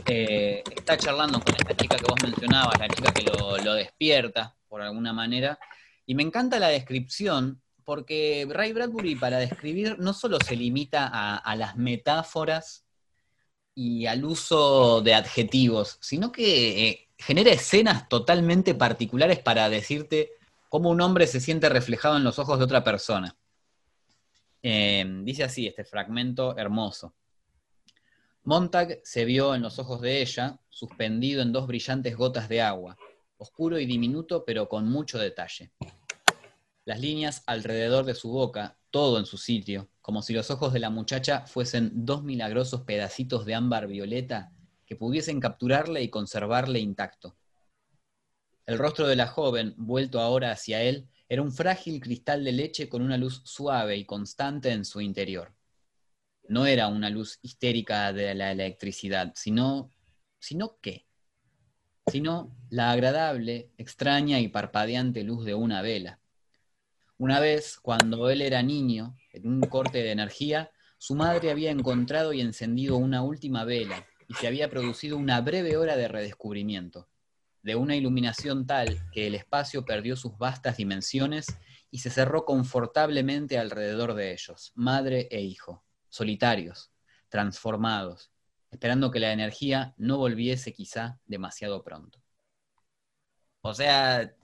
[0.06, 4.82] eh, está charlando con esta chica que vos mencionabas, la chica que lo, despierta por
[4.82, 5.58] alguna manera,
[6.06, 11.56] y me encanta la descripción porque Ray Bradbury para describir no solo se limita a,
[11.56, 12.84] las metáforas
[13.74, 20.32] y al uso de adjetivos, sino que eh, genera escenas totalmente particulares para decirte
[20.68, 23.36] cómo un hombre se siente reflejado en los ojos de otra persona.
[24.62, 27.14] Eh, dice así este fragmento hermoso.
[28.44, 32.96] Montag se vio en los ojos de ella, suspendido en dos brillantes gotas de agua,
[33.36, 35.72] oscuro y diminuto, pero con mucho detalle
[36.90, 40.80] las líneas alrededor de su boca, todo en su sitio, como si los ojos de
[40.80, 44.50] la muchacha fuesen dos milagrosos pedacitos de ámbar violeta
[44.86, 47.36] que pudiesen capturarle y conservarle intacto.
[48.66, 52.88] El rostro de la joven, vuelto ahora hacia él, era un frágil cristal de leche
[52.88, 55.54] con una luz suave y constante en su interior.
[56.50, 59.90] No era una luz histérica de la electricidad, sino...
[60.38, 61.06] ¿Sino qué?
[62.06, 66.20] Sino la agradable, extraña y parpadeante luz de una vela
[67.20, 72.32] una vez, cuando él era niño, en un corte de energía, su madre había encontrado
[72.32, 77.10] y encendido una última vela y se había producido una breve hora de redescubrimiento,
[77.62, 81.58] de una iluminación tal que el espacio perdió sus vastas dimensiones
[81.90, 86.90] y se cerró confortablemente alrededor de ellos, madre e hijo, solitarios,
[87.28, 88.30] transformados,
[88.70, 92.20] esperando que la energía no volviese quizá demasiado pronto.
[93.62, 94.34] O sea,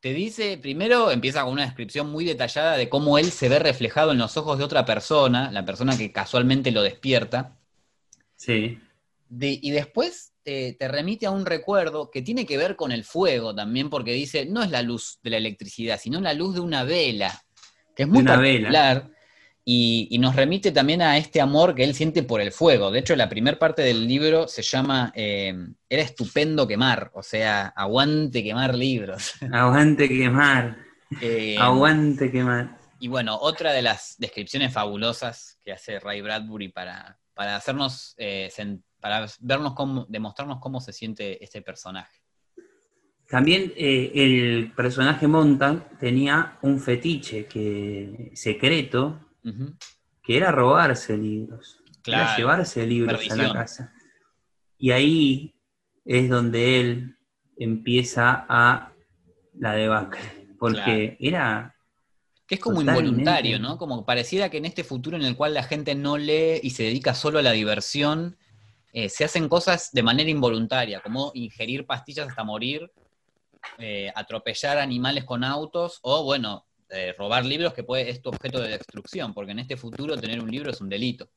[0.00, 4.12] te dice, primero empieza con una descripción muy detallada de cómo él se ve reflejado
[4.12, 7.56] en los ojos de otra persona, la persona que casualmente lo despierta.
[8.36, 8.78] Sí.
[9.28, 13.90] y después te, remite a un recuerdo que tiene que ver con el fuego también,
[13.90, 17.42] porque dice, no es la luz de la electricidad, sino la luz de una vela,
[17.94, 19.10] que es muy una particular.
[19.72, 22.90] Y, nos remite también a este amor que él siente por el fuego.
[22.90, 25.54] De hecho, la primera parte del libro se llama eh,
[25.88, 29.34] Era estupendo quemar, o sea, aguante quemar libros.
[29.52, 30.76] Aguante quemar.
[31.20, 32.78] Eh, aguante quemar.
[32.98, 38.50] Y bueno, otra de las descripciones fabulosas que hace Ray Bradbury para, para hacernos, eh,
[38.98, 42.18] para vernos cómo, demostrarnos cómo se siente este personaje.
[43.28, 49.29] También el personaje Montan tenía un fetiche que, secreto
[50.22, 53.92] que era robarse libros, era llevarse libros a la casa.
[54.78, 55.54] Y ahí
[56.04, 57.16] es donde él
[57.56, 58.92] empieza a
[59.58, 60.20] la debacle,
[60.58, 61.76] porque era...
[62.46, 63.78] Que es como involuntario, ¿no?
[63.78, 66.82] Como pareciera que en este futuro en el cual la gente no lee y se
[66.82, 68.36] dedica solo a la diversión,
[68.92, 72.90] eh, se hacen cosas de manera involuntaria, como ingerir pastillas hasta morir,
[73.78, 76.66] eh, atropellar animales con autos, o bueno,
[77.16, 80.50] robar libros que puede, es tu objeto de destrucción, porque en este futuro tener un
[80.50, 81.28] libro es un delito.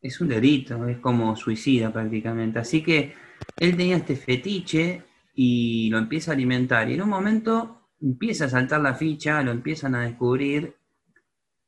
[0.00, 2.58] Es un delito, es como suicida prácticamente.
[2.58, 3.14] Así que
[3.58, 6.88] él tenía este fetiche y lo empieza a alimentar.
[6.90, 10.76] Y en un momento empieza a saltar la ficha, lo empiezan a descubrir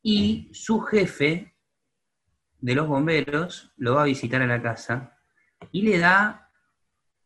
[0.03, 1.55] y su jefe
[2.61, 5.19] de los bomberos lo va a visitar a la casa
[5.71, 6.51] y le da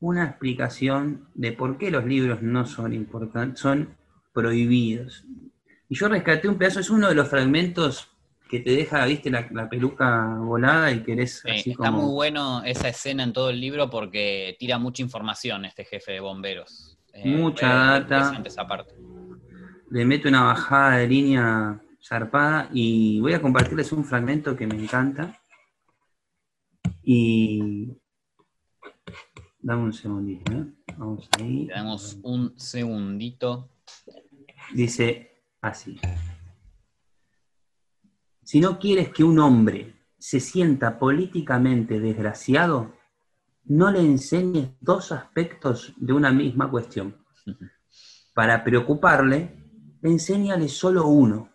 [0.00, 3.96] una explicación de por qué los libros no son importantes, son
[4.32, 5.24] prohibidos.
[5.88, 8.08] Y yo rescaté un pedazo, es uno de los fragmentos
[8.48, 13.22] que te deja, viste, la, peluca volada y querés así Está muy bueno esa escena
[13.22, 16.98] en todo el libro porque tira mucha información este jefe de bomberos.
[17.12, 17.68] Eh, mucha
[18.00, 18.40] data.
[18.44, 18.94] Esa parte.
[19.90, 24.82] Le mete una bajada de línea zarpada y voy a compartirles un fragmento que me
[24.82, 25.38] encanta.
[27.02, 27.92] Y
[29.60, 30.64] dame un segundito, ¿eh?
[30.96, 31.66] Vamos ahí.
[31.66, 33.70] damos un segundito.
[34.74, 36.00] Dice, así.
[38.42, 42.94] Si no quieres que un hombre se sienta políticamente desgraciado,
[43.64, 47.16] no le enseñes dos aspectos de una misma cuestión.
[48.34, 51.50] Para preocuparle, enséñale solo uno.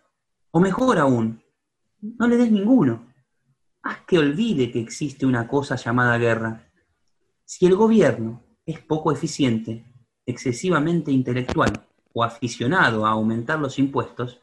[0.52, 1.42] O mejor aún,
[2.00, 3.12] no le des ninguno.
[3.82, 6.70] Haz que olvide que existe una cosa llamada guerra.
[7.44, 9.84] Si el gobierno es poco eficiente,
[10.24, 11.72] excesivamente intelectual
[12.14, 14.40] o aficionado a aumentar los impuestos,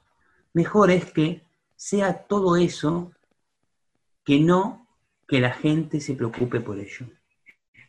[0.53, 1.41] mejor es que
[1.75, 3.11] sea todo eso
[4.23, 4.85] que no
[5.27, 7.07] que la gente se preocupe por ello.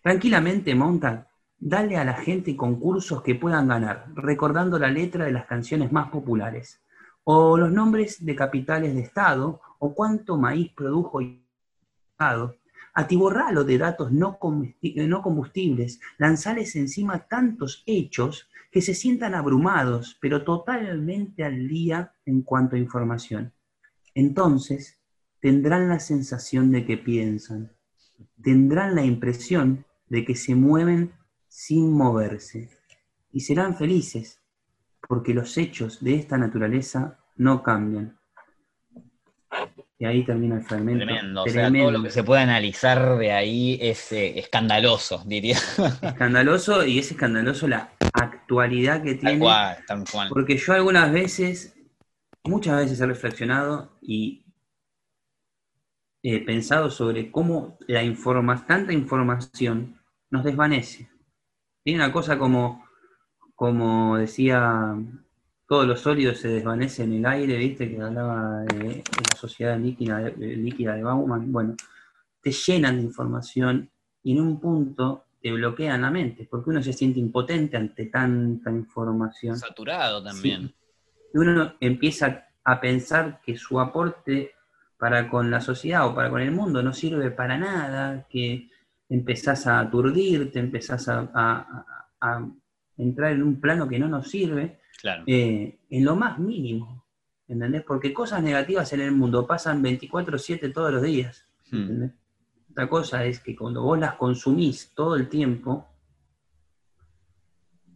[0.02, 5.46] Tranquilamente, monta, dale a la gente concursos que puedan ganar, recordando la letra de las
[5.46, 6.80] canciones más populares,
[7.24, 12.56] o los nombres de capitales de Estado, o cuánto maíz produjo Estado,
[12.94, 21.44] atiborralo de datos no combustibles, lanzales encima tantos hechos que se sientan abrumados, pero totalmente
[21.44, 23.52] al día en cuanto a información.
[24.14, 24.98] Entonces,
[25.40, 27.72] tendrán la sensación de que piensan,
[28.42, 31.12] tendrán la impresión de que se mueven
[31.48, 32.70] sin moverse
[33.30, 34.40] y serán felices
[35.06, 38.18] porque los hechos de esta naturaleza no cambian.
[39.98, 41.04] Y ahí termina el fragmento.
[41.04, 41.42] Tremendo.
[41.42, 45.58] O sea, todo lo que se puede analizar de ahí es eh, escandaloso, diría.
[46.02, 47.92] Escandaloso, y es escandaloso la
[48.52, 49.44] actualidad que tiene.
[50.28, 51.74] Porque yo algunas veces,
[52.44, 54.44] muchas veces he reflexionado y
[56.22, 59.98] he pensado sobre cómo la informa, tanta información
[60.30, 61.08] nos desvanece.
[61.82, 62.84] Tiene una cosa como,
[63.54, 64.94] como decía
[65.66, 67.90] todos los sólidos se desvanecen en el aire, ¿viste?
[67.90, 71.50] Que hablaba de, la sociedad líquida, líquida de Bauman.
[71.50, 71.74] Bueno,
[72.42, 73.90] te llenan de información
[74.22, 78.70] y en un punto te bloquean la mente, porque uno se siente impotente ante tanta
[78.70, 79.56] información.
[79.58, 80.72] Saturado también.
[81.34, 84.52] Y uno empieza a pensar que su aporte
[84.96, 88.70] para con la sociedad o para con el mundo no sirve para nada, que
[89.08, 91.98] empezás a aturdirte, empezás a
[92.96, 94.78] entrar en un plano que no nos sirve
[95.26, 97.04] eh, en lo más mínimo,
[97.48, 97.82] ¿entendés?
[97.82, 101.48] Porque cosas negativas en el mundo pasan 24/7 todos los días.
[101.70, 102.04] Hmm.
[102.72, 105.86] Otra cosa es que cuando vos las consumís todo el tiempo,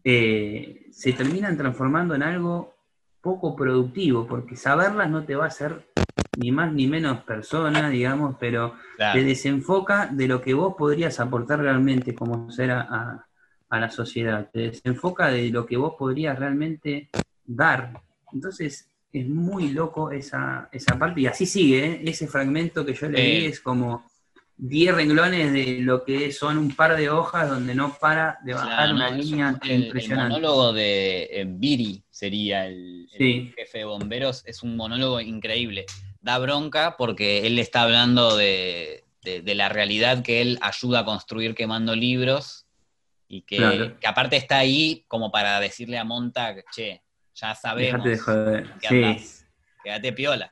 [0.05, 2.75] eh, se terminan transformando en algo
[3.23, 5.87] poco productivo, porque saberlas no te va a hacer
[6.37, 8.75] ni más ni menos persona, digamos, pero
[9.15, 13.27] te desenfoca de lo que vos podrías aportar realmente como ser a,
[13.71, 17.09] la sociedad, te desenfoca de lo que vos podrías realmente
[17.47, 18.03] dar.
[18.31, 22.03] Entonces, es muy loco esa, esa parte, y así sigue, ¿eh?
[22.05, 24.05] ese fragmento que yo leí es como
[24.59, 28.95] 10 renglones de lo que son un par de hojas donde no para de bajar
[28.95, 30.35] una línea impresionante.
[30.35, 35.85] El monólogo de eh, Viri sería el, jefe de bomberos, es un monólogo increíble.
[36.23, 41.95] Da bronca porque él está hablando de, la realidad que él ayuda a construir quemando
[41.95, 42.67] libros
[43.29, 47.03] y que, aparte está ahí como para decirle a Monta, che,
[47.35, 48.05] ya sabemos.
[48.05, 48.71] de joder.
[49.85, 50.49] Quédate piola.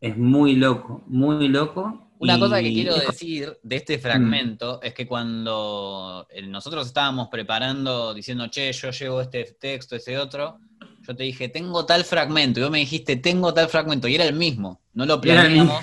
[0.00, 2.09] Es muy loco, muy loco.
[2.20, 8.46] Una cosa que quiero decir de este fragmento es que cuando nosotros estábamos preparando, diciendo,
[8.48, 10.58] che, yo llevo este texto, ese otro,
[11.00, 14.24] yo te dije, tengo tal fragmento, y vos me dijiste, tengo tal fragmento, y era
[14.24, 15.82] el mismo, no lo planeamos.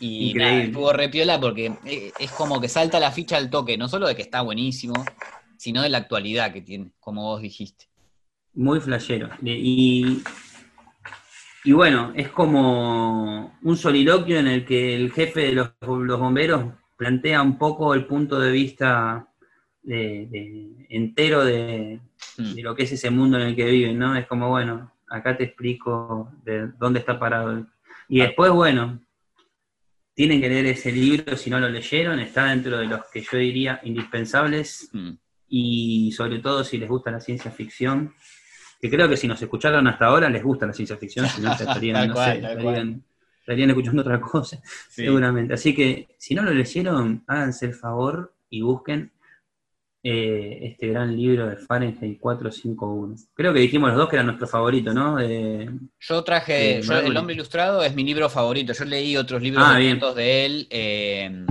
[0.00, 3.88] Y nada, estuvo repiola porque eh, es como que salta la ficha al toque, no
[3.88, 5.04] solo de que está buenísimo,
[5.58, 7.88] sino de la actualidad que tiene, como vos dijiste.
[8.54, 9.28] Muy flashero.
[9.42, 10.22] Y
[11.64, 17.40] y bueno, es como un soliloquio en el que el jefe de los, bomberos plantea
[17.42, 19.28] un poco el punto de vista
[19.84, 22.00] entero de,
[22.38, 22.54] hmm.
[22.54, 24.16] de, lo que es ese mundo en el que viven, ¿no?
[24.16, 27.66] Es como, bueno, acá te explico de dónde está parado.
[28.08, 28.26] Y ah.
[28.26, 29.00] después, bueno,
[30.14, 33.38] tienen que leer ese libro si no lo leyeron, está dentro de los que yo
[33.38, 35.10] diría indispensables hmm.
[35.48, 38.14] y sobre todo si les gusta la ciencia ficción
[38.82, 41.52] que creo que si nos escucharon hasta ahora les gusta la ciencia ficción, si no
[41.60, 42.10] estarían,
[43.46, 45.54] escuchando otra cosa, seguramente.
[45.54, 49.12] Así que si no lo leyeron, háganse el favor y busquen
[50.02, 53.14] eh, este gran libro de Fahrenheit 451.
[53.34, 55.16] Creo que dijimos los dos que era nuestro favorito, ¿no?
[55.20, 58.72] yo traje, El hombre ilustrado es mi libro favorito.
[58.72, 60.66] Yo leí otros libros ah, de él.
[60.70, 61.46] Eh,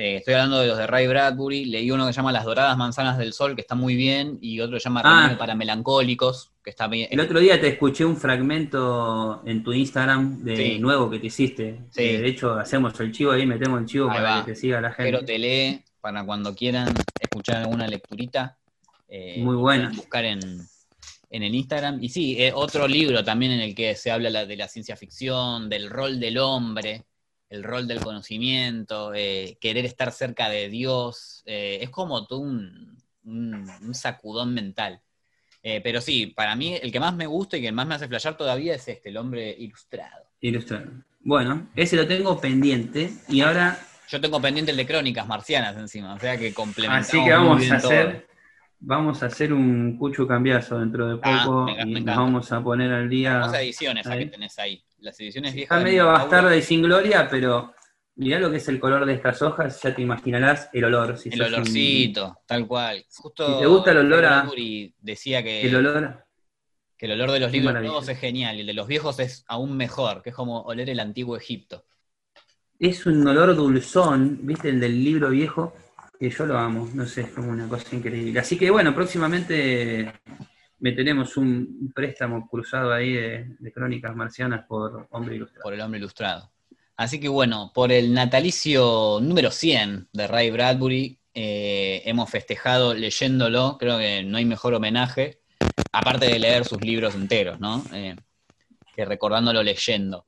[0.00, 1.66] eh, estoy hablando de los de Ray Bradbury.
[1.66, 4.60] Leí uno que se llama Las Doradas Manzanas del Sol, que está muy bien, y
[4.60, 5.36] otro que se llama ah.
[5.38, 7.08] para Melancólicos, que está bien.
[7.10, 11.80] El otro día te escuché un fragmento en tu Instagram de nuevo que te hiciste.
[11.96, 14.90] Eh, de hecho, hacemos el chivo ahí, metemos el chivo para que te siga la
[14.92, 15.10] gente.
[15.12, 18.56] Pero te lee para cuando quieran escuchar alguna lecturita.
[19.06, 19.92] Eh, muy buena.
[19.94, 20.40] Buscar en,
[21.30, 22.02] en el Instagram.
[22.02, 25.90] Y sí, otro libro también en el que se habla de la ciencia ficción, del
[25.90, 27.04] rol del hombre
[27.50, 32.96] el rol del conocimiento, eh, querer estar cerca de Dios, eh, es como todo un,
[33.92, 35.00] sacudón mental.
[35.62, 38.08] Eh, pero sí, para mí el que más me gusta y que más me hace
[38.08, 40.24] flashear todavía es este, el hombre ilustrado.
[40.40, 40.90] Ilustrado.
[41.20, 43.78] Bueno, ese lo tengo pendiente y ahora...
[44.08, 47.70] Yo tengo pendiente el de crónicas marcianas encima, o sea que complementamos Así que vamos
[47.70, 48.30] a hacer...
[48.82, 52.90] Vamos a hacer un cucho cambiazo dentro de ah, poco y nos vamos a poner
[52.90, 53.40] al día.
[53.40, 55.78] Vamos ediciones a que tenés ahí las ediciones viejas.
[55.78, 57.74] Está medio bastarda y sin gloria, pero
[58.16, 61.18] mirá lo que es el color de estas hojas, ya te imaginarás el olor.
[61.24, 63.04] el olorcito, tal cual.
[63.14, 64.50] Justo si te gusta el olor a.
[65.00, 65.62] decía que.
[65.62, 66.26] El olor
[66.96, 69.44] Que el olor de los libros nuevos es genial y el de los viejos es
[69.48, 71.84] aún mejor, que es como oler el antiguo Egipto.
[72.78, 74.70] Es un olor dulzón, ¿viste?
[74.70, 75.74] El del libro viejo,
[76.18, 78.40] que yo lo amo, no sé, es como una cosa increíble.
[78.40, 80.12] Así que bueno, próximamente
[80.80, 85.62] meteremos un préstamo cruzado ahí de, crónicas marcianas por Hombre Ilustrado.
[85.62, 86.50] Por el Hombre Ilustrado.
[86.96, 93.78] Así que bueno, por el natalicio número 100 de Ray Bradbury, eh, hemos festejado leyéndolo,
[93.78, 95.40] creo que no hay mejor homenaje,
[95.92, 97.84] aparte de leer sus libros enteros, ¿no?
[97.92, 98.16] Eh,
[98.94, 100.26] que recordándolo leyendo.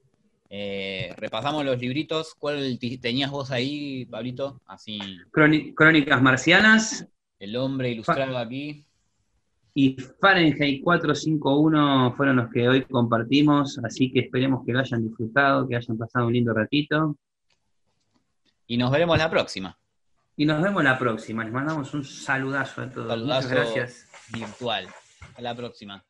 [0.49, 2.35] Eh, repasamos los libritos.
[2.39, 4.61] ¿Cuál tenías vos ahí, Pablito?
[4.67, 4.99] Así.
[5.31, 7.07] Crónicas marcianas.
[7.39, 8.85] El hombre ilustrado aquí
[9.75, 15.67] y Fahrenheit 451 fueron los que hoy compartimos, así que esperemos que lo hayan disfrutado,
[15.67, 17.17] que hayan pasado un lindo ratito.
[18.67, 19.79] Y nos veremos la próxima.
[20.37, 21.45] Y nos vemos la próxima.
[21.45, 23.19] Les mandamos un saludazo a todos.
[23.19, 24.09] Muchas gracias.
[24.33, 24.89] Virtual.
[25.37, 26.05] A la próxima.